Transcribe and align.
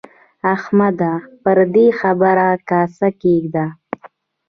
احمده! 0.55 1.13
پر 1.43 1.57
دې 1.73 1.87
خبره 1.99 2.49
کاسه 2.69 3.09
کېږده. 3.21 3.65